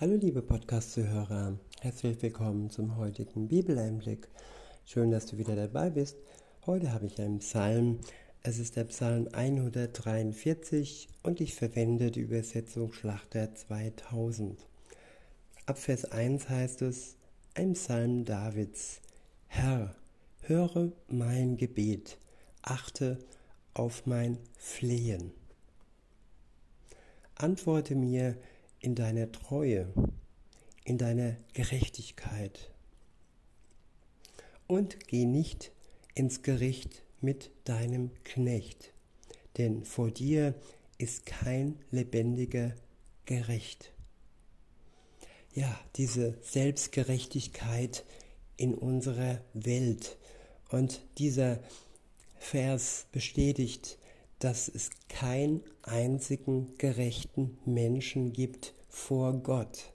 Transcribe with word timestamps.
Hallo 0.00 0.14
liebe 0.14 0.40
Podcast-Zuhörer, 0.40 1.58
herzlich 1.82 2.22
willkommen 2.22 2.70
zum 2.70 2.96
heutigen 2.96 3.48
Bibeleinblick. 3.48 4.28
Schön, 4.86 5.10
dass 5.10 5.26
du 5.26 5.36
wieder 5.36 5.54
dabei 5.54 5.90
bist. 5.90 6.16
Heute 6.64 6.94
habe 6.94 7.04
ich 7.04 7.20
einen 7.20 7.40
Psalm. 7.40 7.98
Es 8.42 8.58
ist 8.58 8.76
der 8.76 8.84
Psalm 8.84 9.28
143 9.30 11.06
und 11.22 11.42
ich 11.42 11.54
verwende 11.54 12.10
die 12.10 12.20
Übersetzung 12.20 12.94
Schlachter 12.94 13.54
2000. 13.54 14.66
Ab 15.66 15.76
Vers 15.76 16.06
1 16.06 16.48
heißt 16.48 16.80
es, 16.80 17.16
ein 17.52 17.74
Psalm 17.74 18.24
Davids. 18.24 19.02
Herr, 19.48 19.94
höre 20.40 20.92
mein 21.08 21.58
Gebet, 21.58 22.16
achte 22.62 23.18
auf 23.74 24.06
mein 24.06 24.38
Flehen. 24.56 25.32
Antworte 27.34 27.94
mir 27.94 28.38
in 28.80 28.94
deiner 28.94 29.30
Treue, 29.30 29.92
in 30.84 30.98
deiner 30.98 31.36
Gerechtigkeit. 31.52 32.70
Und 34.66 35.06
geh 35.06 35.24
nicht 35.24 35.72
ins 36.14 36.42
Gericht 36.42 37.02
mit 37.20 37.50
deinem 37.64 38.10
Knecht, 38.24 38.92
denn 39.58 39.84
vor 39.84 40.10
dir 40.10 40.54
ist 40.98 41.26
kein 41.26 41.78
lebendiger 41.90 42.74
gerecht. 43.24 43.92
Ja, 45.54 45.78
diese 45.96 46.38
Selbstgerechtigkeit 46.42 48.04
in 48.56 48.74
unserer 48.74 49.40
Welt. 49.54 50.16
Und 50.68 51.00
dieser 51.18 51.60
Vers 52.38 53.06
bestätigt, 53.10 53.98
dass 54.40 54.68
es 54.68 54.90
keinen 55.08 55.62
einzigen 55.82 56.74
gerechten 56.78 57.58
Menschen 57.64 58.32
gibt 58.32 58.74
vor 58.88 59.34
Gott. 59.34 59.92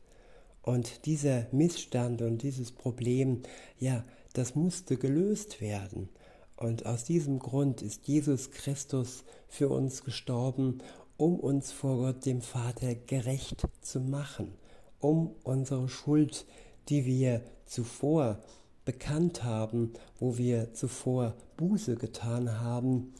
Und 0.61 1.05
dieser 1.05 1.47
Missstand 1.51 2.21
und 2.21 2.41
dieses 2.41 2.71
Problem, 2.71 3.41
ja, 3.79 4.03
das 4.33 4.55
musste 4.55 4.97
gelöst 4.97 5.61
werden. 5.61 6.09
Und 6.55 6.85
aus 6.85 7.03
diesem 7.03 7.39
Grund 7.39 7.81
ist 7.81 8.07
Jesus 8.07 8.51
Christus 8.51 9.23
für 9.47 9.69
uns 9.69 10.03
gestorben, 10.03 10.79
um 11.17 11.39
uns 11.39 11.71
vor 11.71 11.97
Gott 11.97 12.25
dem 12.25 12.41
Vater 12.41 12.95
gerecht 12.95 13.67
zu 13.81 13.99
machen, 13.99 14.53
um 14.99 15.35
unsere 15.43 15.89
Schuld, 15.89 16.45
die 16.89 17.05
wir 17.05 17.41
zuvor 17.65 18.39
bekannt 18.85 19.43
haben, 19.43 19.93
wo 20.19 20.37
wir 20.37 20.73
zuvor 20.73 21.35
Buße 21.57 21.95
getan 21.95 22.59
haben, 22.59 23.13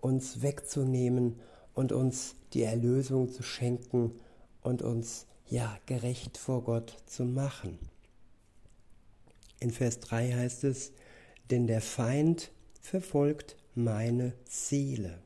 uns 0.00 0.42
wegzunehmen 0.42 1.40
und 1.74 1.92
uns 1.92 2.34
die 2.52 2.62
Erlösung 2.62 3.30
zu 3.30 3.42
schenken 3.42 4.12
und 4.62 4.82
uns 4.82 5.26
ja 5.48 5.78
gerecht 5.86 6.36
vor 6.38 6.64
Gott 6.64 6.96
zu 7.06 7.24
machen. 7.24 7.78
In 9.60 9.70
Vers 9.70 10.00
3 10.00 10.32
heißt 10.32 10.64
es, 10.64 10.92
denn 11.50 11.66
der 11.66 11.80
Feind 11.80 12.50
verfolgt 12.80 13.56
meine 13.74 14.32
Seele. 14.44 15.18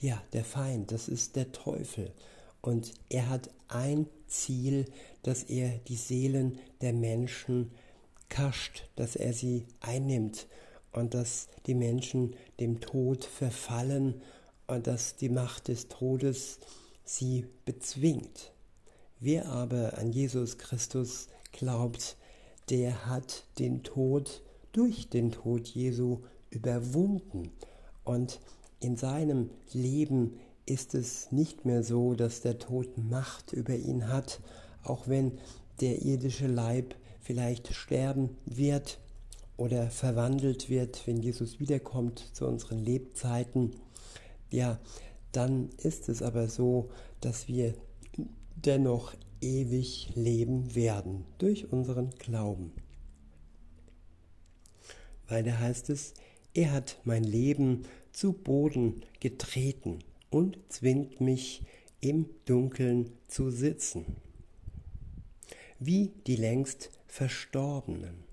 Ja, 0.00 0.22
der 0.32 0.44
Feind, 0.44 0.92
das 0.92 1.08
ist 1.08 1.36
der 1.36 1.52
Teufel. 1.52 2.12
Und 2.60 2.92
er 3.08 3.28
hat 3.28 3.50
ein 3.68 4.06
Ziel, 4.26 4.86
dass 5.22 5.44
er 5.44 5.70
die 5.88 5.96
Seelen 5.96 6.58
der 6.80 6.92
Menschen 6.92 7.72
kascht, 8.28 8.88
dass 8.96 9.16
er 9.16 9.32
sie 9.32 9.66
einnimmt 9.80 10.46
und 10.92 11.14
dass 11.14 11.48
die 11.66 11.74
Menschen 11.74 12.34
dem 12.60 12.80
Tod 12.80 13.24
verfallen 13.24 14.22
und 14.66 14.86
dass 14.86 15.16
die 15.16 15.28
Macht 15.28 15.68
des 15.68 15.88
Todes 15.88 16.58
sie 17.04 17.46
bezwingt. 17.64 18.52
Wer 19.20 19.46
aber 19.46 19.98
an 19.98 20.12
Jesus 20.12 20.58
Christus 20.58 21.28
glaubt, 21.52 22.16
der 22.70 23.06
hat 23.06 23.44
den 23.58 23.82
Tod 23.82 24.42
durch 24.72 25.08
den 25.08 25.32
Tod 25.32 25.66
Jesu 25.66 26.20
überwunden. 26.50 27.50
Und 28.04 28.40
in 28.80 28.96
seinem 28.96 29.50
Leben 29.72 30.38
ist 30.66 30.94
es 30.94 31.32
nicht 31.32 31.64
mehr 31.64 31.82
so, 31.82 32.14
dass 32.14 32.42
der 32.42 32.58
Tod 32.58 32.98
Macht 32.98 33.52
über 33.52 33.74
ihn 33.74 34.08
hat, 34.08 34.40
auch 34.84 35.08
wenn 35.08 35.38
der 35.80 36.02
irdische 36.02 36.46
Leib 36.46 36.94
vielleicht 37.20 37.74
sterben 37.74 38.36
wird 38.44 38.98
oder 39.58 39.90
verwandelt 39.90 40.70
wird, 40.70 41.06
wenn 41.06 41.18
Jesus 41.18 41.60
wiederkommt 41.60 42.30
zu 42.32 42.46
unseren 42.46 42.78
Lebzeiten, 42.78 43.72
ja, 44.50 44.78
dann 45.32 45.68
ist 45.76 46.08
es 46.08 46.22
aber 46.22 46.48
so, 46.48 46.90
dass 47.20 47.48
wir 47.48 47.74
dennoch 48.56 49.14
ewig 49.40 50.10
leben 50.14 50.74
werden 50.74 51.26
durch 51.36 51.70
unseren 51.70 52.10
Glauben. 52.18 52.72
Weiter 55.26 55.58
heißt 55.58 55.90
es, 55.90 56.14
er 56.54 56.72
hat 56.72 56.98
mein 57.04 57.24
Leben 57.24 57.82
zu 58.12 58.32
Boden 58.32 59.02
getreten 59.20 59.98
und 60.30 60.58
zwingt 60.68 61.20
mich 61.20 61.62
im 62.00 62.30
Dunkeln 62.46 63.10
zu 63.26 63.50
sitzen, 63.50 64.16
wie 65.78 66.12
die 66.26 66.36
längst 66.36 66.90
Verstorbenen. 67.06 68.27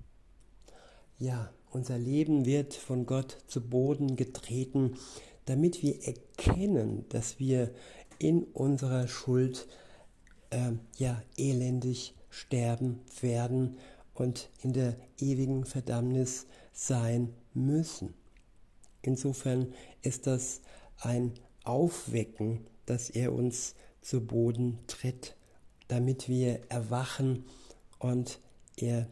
Ja, 1.17 1.49
unser 1.71 1.97
Leben 1.97 2.45
wird 2.45 2.73
von 2.73 3.05
Gott 3.05 3.37
zu 3.47 3.61
Boden 3.61 4.17
getreten, 4.17 4.97
damit 5.45 5.81
wir 5.81 6.05
erkennen, 6.05 7.05
dass 7.09 7.39
wir 7.39 7.71
in 8.19 8.43
unserer 8.43 9.07
Schuld 9.07 9.67
äh, 10.49 10.73
ja 10.97 11.21
elendig 11.37 12.15
sterben 12.29 12.99
werden 13.21 13.77
und 14.13 14.49
in 14.61 14.73
der 14.73 14.97
ewigen 15.17 15.65
Verdammnis 15.65 16.47
sein 16.73 17.33
müssen. 17.53 18.13
Insofern 19.01 19.73
ist 20.01 20.27
das 20.27 20.61
ein 20.99 21.33
Aufwecken, 21.63 22.67
dass 22.85 23.09
er 23.09 23.31
uns 23.31 23.75
zu 24.01 24.25
Boden 24.25 24.79
tritt, 24.87 25.37
damit 25.87 26.27
wir 26.27 26.59
erwachen 26.69 27.45
und 27.99 28.39
er 28.75 29.07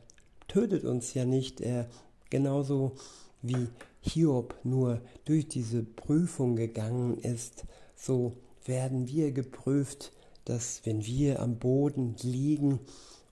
tötet 0.53 0.84
uns 0.84 1.16
ja 1.16 1.25
nicht. 1.25 1.62
Er 1.62 1.90
genauso 2.30 2.94
wie 3.41 3.69
Hiob 4.02 4.53
nur 4.64 5.02
durch 5.25 5.47
diese 5.47 5.81
Prüfung 5.81 6.56
gegangen 6.56 7.18
ist, 7.18 7.66
so 7.96 8.38
werden 8.66 9.08
wir 9.08 9.31
geprüft, 9.31 10.12
dass 10.46 10.86
wenn 10.86 11.06
wir 11.06 11.42
am 11.42 11.58
Boden 11.58 12.16
liegen, 12.22 12.80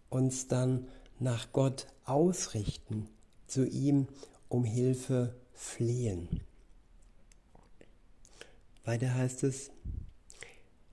uns 0.09 0.47
dann 0.47 0.87
nach 1.19 1.51
Gott 1.53 1.85
ausrichten, 2.05 3.07
zu 3.45 3.67
ihm 3.67 4.07
um 4.49 4.63
Hilfe 4.63 5.35
flehen. 5.53 6.27
Weiter 8.83 9.13
heißt 9.13 9.43
es, 9.43 9.69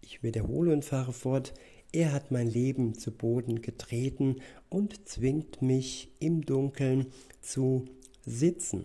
ich 0.03 0.23
wiederhole 0.23 0.75
und 0.75 0.85
fahre 0.85 1.15
fort, 1.15 1.55
er 1.93 2.13
hat 2.13 2.31
mein 2.31 2.49
Leben 2.49 2.95
zu 2.95 3.11
Boden 3.11 3.63
getreten 3.63 4.37
und 4.69 5.09
zwingt 5.09 5.63
mich 5.63 6.09
im 6.21 6.45
Dunkeln 6.45 7.07
zu 7.41 7.87
sitzen, 8.27 8.85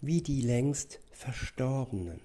wie 0.00 0.22
die 0.22 0.40
längst 0.40 1.00
Verstorbenen. 1.12 2.20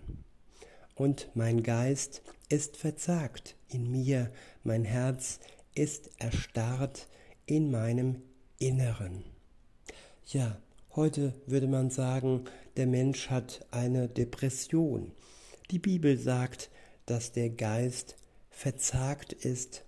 Und 0.96 1.30
mein 1.34 1.64
Geist 1.64 2.22
ist 2.48 2.78
verzagt 2.78 3.58
in 3.68 3.92
mir, 3.92 4.31
mein 4.64 4.86
Herz 4.86 5.40
ist 5.74 6.09
erstarrt 6.18 7.08
in 7.46 7.70
meinem 7.70 8.22
Inneren. 8.59 9.24
Ja, 10.28 10.58
heute 10.96 11.34
würde 11.46 11.68
man 11.68 11.90
sagen, 11.90 12.46
der 12.78 12.88
Mensch 12.88 13.30
hat 13.30 13.66
eine 13.72 14.08
Depression. 14.08 15.12
Die 15.72 15.80
Bibel 15.80 16.18
sagt, 16.18 16.70
dass 17.06 17.34
der 17.34 17.50
Geist 17.50 18.16
verzagt 18.50 19.34
ist 19.34 19.84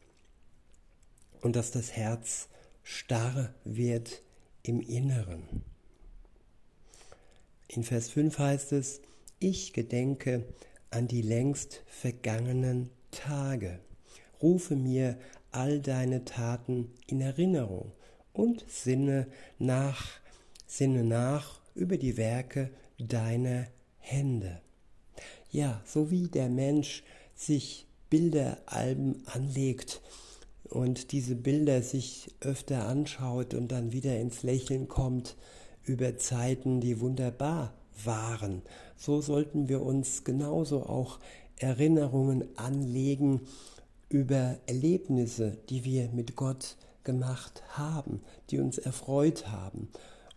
und 1.47 1.55
dass 1.55 1.71
das 1.71 1.94
Herz 1.94 2.49
starr 2.83 3.53
wird 3.63 4.21
im 4.63 4.81
Inneren. 4.81 5.63
In 7.69 7.85
Vers 7.85 8.09
5 8.09 8.38
heißt 8.38 8.73
es, 8.73 8.99
ich 9.39 9.71
gedenke 9.71 10.44
an 10.89 11.07
die 11.07 11.21
längst 11.21 11.83
vergangenen 11.85 12.89
Tage, 13.11 13.79
rufe 14.41 14.75
mir 14.75 15.17
all 15.53 15.79
deine 15.79 16.25
Taten 16.25 16.91
in 17.07 17.21
Erinnerung 17.21 17.93
und 18.33 18.65
sinne 18.67 19.27
nach, 19.57 20.19
sinne 20.65 21.05
nach 21.05 21.61
über 21.75 21.95
die 21.95 22.17
Werke 22.17 22.71
deiner 23.00 23.67
Hände. 24.00 24.61
Ja, 25.50 25.81
so 25.85 26.11
wie 26.11 26.27
der 26.27 26.50
Mensch 26.50 27.03
sich 27.35 27.88
Bilderalben 28.09 29.25
anlegt, 29.27 30.01
und 30.69 31.11
diese 31.11 31.35
Bilder 31.35 31.81
sich 31.81 32.35
öfter 32.41 32.87
anschaut 32.87 33.53
und 33.53 33.71
dann 33.71 33.91
wieder 33.91 34.19
ins 34.19 34.43
Lächeln 34.43 34.87
kommt 34.87 35.35
über 35.83 36.17
Zeiten, 36.17 36.81
die 36.81 36.99
wunderbar 36.99 37.73
waren, 38.03 38.61
so 38.95 39.21
sollten 39.21 39.69
wir 39.69 39.81
uns 39.81 40.23
genauso 40.23 40.83
auch 40.83 41.19
Erinnerungen 41.57 42.45
anlegen 42.57 43.41
über 44.09 44.57
Erlebnisse, 44.67 45.57
die 45.69 45.83
wir 45.83 46.09
mit 46.09 46.35
Gott 46.35 46.77
gemacht 47.03 47.63
haben, 47.69 48.21
die 48.49 48.59
uns 48.59 48.77
erfreut 48.77 49.47
haben. 49.47 49.89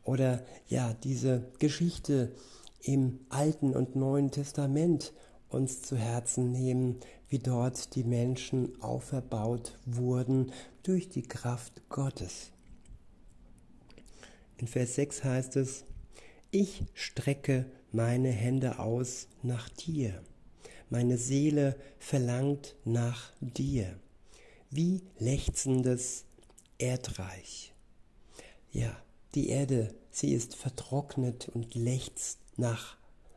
Oder 0.04 0.42
ja, 0.68 0.94
diese 1.04 1.44
Geschichte 1.58 2.32
im 2.82 3.20
Alten 3.28 3.74
und 3.74 3.96
Neuen 3.96 4.30
Testament 4.30 5.12
uns 5.50 5.82
zu 5.82 5.96
Herzen 5.96 6.52
nehmen, 6.52 7.00
wie 7.28 7.38
dort 7.38 7.94
die 7.94 8.04
Menschen 8.04 8.80
auferbaut 8.80 9.78
wurden 9.84 10.52
durch 10.82 11.08
die 11.08 11.22
Kraft 11.22 11.82
Gottes. 11.88 12.50
In 14.56 14.66
Vers 14.66 14.94
6 14.94 15.24
heißt 15.24 15.56
es, 15.56 15.84
ich 16.50 16.82
strecke 16.94 17.66
meine 17.92 18.30
Hände 18.30 18.78
aus 18.78 19.28
nach 19.42 19.68
dir. 19.68 20.22
Meine 20.88 21.18
Seele 21.18 21.76
verlangt 21.98 22.74
nach 22.84 23.30
dir, 23.40 23.96
wie 24.70 25.02
lechzendes 25.18 26.24
Erdreich. 26.78 27.72
Ja, 28.72 28.96
die 29.34 29.48
Erde, 29.48 29.94
sie 30.10 30.32
ist 30.32 30.56
vertrocknet 30.56 31.48
und 31.48 31.74
lechzt 31.74 32.38
nach 32.56 32.96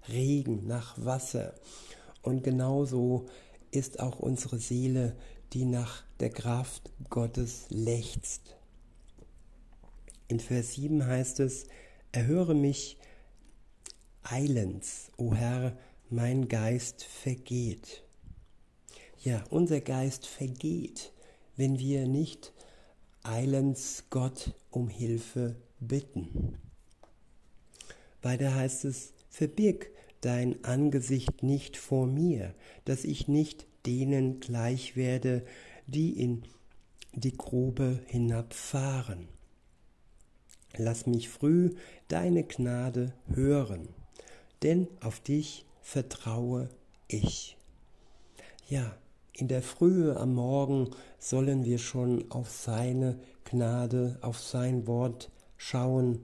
Regen, 0.10 0.66
nach 0.68 0.96
Wasser. 1.04 1.54
Und 2.24 2.44
genauso 2.44 3.28
ist 3.70 4.00
auch 4.00 4.18
unsere 4.20 4.58
Seele, 4.58 5.16
die 5.52 5.66
nach 5.66 6.04
der 6.20 6.32
Kraft 6.32 6.92
Gottes 7.10 7.66
lechzt. 7.70 8.56
In 10.28 10.40
Vers 10.40 10.74
7 10.74 11.06
heißt 11.06 11.42
es, 11.42 11.68
erhöre 12.12 12.56
mich 12.56 12.98
eilends, 14.24 15.12
o 15.18 15.36
Herr, 15.36 15.78
mein 16.10 16.48
Geist 16.48 17.04
vergeht. 17.04 18.04
Ja, 19.24 19.44
unser 19.50 19.82
Geist 19.82 20.26
vergeht, 20.26 21.12
wenn 21.56 21.78
wir 21.78 22.08
nicht 22.08 22.54
eilends 23.22 24.06
Gott 24.10 24.54
um 24.72 24.88
Hilfe 24.88 25.56
bitten. 25.80 26.58
Weiter 28.22 28.56
heißt 28.56 28.86
es, 28.86 29.14
verbirg 29.30 29.92
dein 30.26 30.64
Angesicht 30.64 31.44
nicht 31.44 31.78
vor 31.78 32.08
mir, 32.08 32.54
dass 32.86 33.04
ich 33.04 33.28
nicht 33.28 33.68
denen 33.86 34.40
gleich 34.40 34.96
werde, 34.96 35.46
die 35.88 36.12
in 36.12 36.44
die 37.14 37.36
Grube 37.36 38.00
hinabfahren. 38.08 39.28
Lass 40.78 41.06
mich 41.06 41.30
früh 41.30 41.76
deine 42.08 42.44
Gnade 42.44 43.14
hören, 43.28 43.90
denn 44.64 44.88
auf 45.02 45.20
dich 45.20 45.66
vertraue 45.82 46.70
ich. 47.08 47.58
Ja, 48.70 48.96
in 49.34 49.48
der 49.48 49.62
Frühe 49.62 50.16
am 50.18 50.36
Morgen 50.36 50.90
sollen 51.20 51.66
wir 51.66 51.80
schon 51.80 52.32
auf 52.32 52.50
seine 52.50 53.20
Gnade, 53.44 54.18
auf 54.22 54.40
sein 54.40 54.88
Wort 54.88 55.30
schauen 55.58 56.20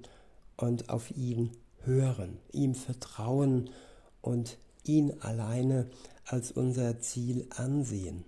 und 0.57 0.89
auf 0.89 1.11
ihn 1.11 1.51
hören, 1.83 2.37
ihm 2.51 2.75
vertrauen 2.75 3.69
und 4.21 4.57
ihn 4.83 5.13
alleine 5.19 5.89
als 6.25 6.51
unser 6.51 6.99
Ziel 6.99 7.47
ansehen. 7.49 8.23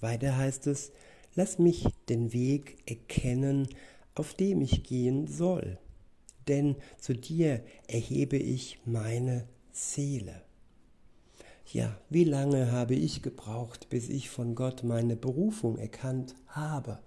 Weiter 0.00 0.36
heißt 0.36 0.66
es, 0.66 0.92
lass 1.34 1.58
mich 1.58 1.86
den 2.08 2.32
Weg 2.32 2.78
erkennen, 2.86 3.68
auf 4.14 4.34
dem 4.34 4.60
ich 4.60 4.84
gehen 4.84 5.26
soll, 5.26 5.78
denn 6.46 6.76
zu 6.98 7.14
dir 7.14 7.64
erhebe 7.88 8.36
ich 8.36 8.80
meine 8.84 9.48
Seele. 9.72 10.42
Ja, 11.72 11.98
wie 12.10 12.24
lange 12.24 12.70
habe 12.70 12.94
ich 12.94 13.22
gebraucht, 13.22 13.88
bis 13.88 14.08
ich 14.08 14.28
von 14.28 14.54
Gott 14.54 14.84
meine 14.84 15.16
Berufung 15.16 15.78
erkannt 15.78 16.34
habe? 16.46 17.00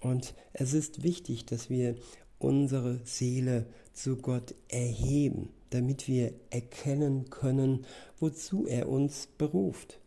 Und 0.00 0.34
es 0.52 0.74
ist 0.74 1.02
wichtig, 1.02 1.46
dass 1.46 1.70
wir 1.70 1.96
unsere 2.38 3.00
Seele 3.04 3.66
zu 3.92 4.16
Gott 4.16 4.54
erheben, 4.68 5.50
damit 5.70 6.08
wir 6.08 6.32
erkennen 6.50 7.30
können, 7.30 7.84
wozu 8.18 8.66
er 8.66 8.88
uns 8.88 9.28
beruft. 9.38 10.00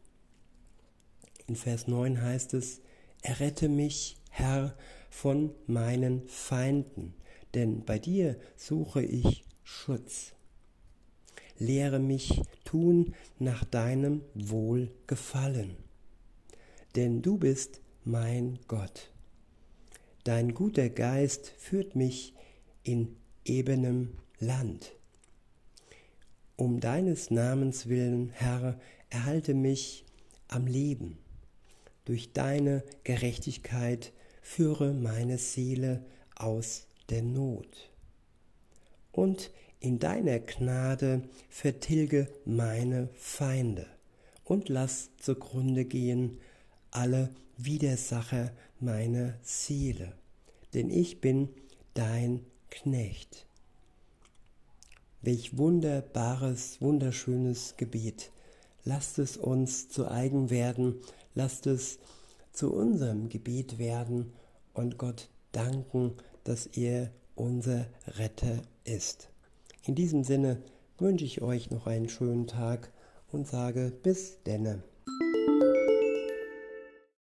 In 1.48 1.56
Vers 1.56 1.88
9 1.88 2.22
heißt 2.22 2.54
es, 2.54 2.82
Errette 3.22 3.68
mich, 3.68 4.18
Herr, 4.30 4.76
von 5.10 5.52
meinen 5.68 6.28
Feinden, 6.28 7.16
denn 7.54 7.84
bei 7.84 8.00
dir 8.00 8.38
suche 8.56 9.02
ich 9.02 9.44
Schutz. 9.64 10.34
Lehre 11.58 12.00
mich 12.00 12.42
tun 12.64 13.14
nach 13.38 13.66
deinem 13.66 14.22
Wohlgefallen, 14.34 15.76
denn 16.96 17.22
du 17.22 17.38
bist 17.38 17.82
mein 18.06 18.60
Gott. 18.68 19.12
Dein 20.24 20.54
guter 20.54 20.90
Geist 20.90 21.54
führt 21.58 21.96
mich 21.96 22.34
in 22.84 23.16
ebenem 23.46 24.18
Land. 24.40 24.92
Um 26.56 26.80
deines 26.82 27.32
Namens 27.32 27.88
willen, 27.88 28.30
Herr, 28.30 28.80
erhalte 29.10 29.54
mich 29.54 30.06
am 30.50 30.68
Leben. 30.68 31.18
Durch 32.06 32.34
deine 32.34 32.84
Gerechtigkeit 33.04 34.12
führe 34.42 34.94
meine 34.94 35.38
Seele 35.38 36.04
aus 36.36 36.88
der 37.10 37.22
Not. 37.22 37.92
Und 39.12 39.52
in 39.80 40.00
deiner 40.00 40.40
Gnade 40.40 41.24
vertilge 41.50 42.28
meine 42.46 43.10
Feinde 43.14 43.88
und 44.44 44.68
lass 44.68 45.12
zugrunde 45.18 45.86
gehen 45.86 46.40
alle 46.92 47.30
Widersacher 47.58 48.52
meiner 48.80 49.34
Seele, 49.42 50.14
denn 50.74 50.90
ich 50.90 51.22
bin 51.22 51.50
dein 51.94 52.46
Knecht. 52.70 53.46
Welch 55.22 55.58
wunderbares, 55.58 56.80
wunderschönes 56.82 57.76
Gebet. 57.76 58.32
Lasst 58.86 59.20
es 59.20 59.36
uns 59.36 59.90
zu 59.90 60.10
eigen 60.10 60.50
werden, 60.50 60.96
lasst 61.36 61.68
es 61.68 62.00
zu 62.54 62.72
unserem 62.74 63.30
Gebet 63.30 63.78
werden 63.78 64.32
und 64.74 64.98
Gott 64.98 65.30
danken, 65.52 66.14
dass 66.46 66.66
er 66.68 67.12
unser 67.36 67.88
Retter 68.08 68.62
ist. 68.86 69.30
In 69.86 69.96
diesem 69.96 70.24
Sinne 70.24 70.62
wünsche 70.98 71.26
ich 71.26 71.42
euch 71.42 71.70
noch 71.72 71.88
einen 71.88 72.10
schönen 72.10 72.48
Tag 72.48 72.92
und 73.32 73.48
sage 73.48 73.92
bis 74.04 74.42
denne. 74.44 74.84